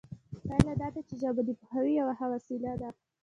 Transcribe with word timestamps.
پایله 0.47 0.73
دا 0.81 0.87
ده 0.95 1.01
چې 1.07 1.13
ژبه 1.21 1.41
د 1.45 1.49
پوهاوي 1.59 1.93
یوه 2.01 2.13
ښه 2.19 2.27
وسیله 2.33 2.71
ده 2.81 2.89